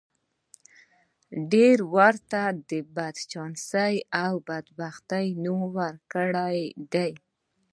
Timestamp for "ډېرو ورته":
1.51-2.41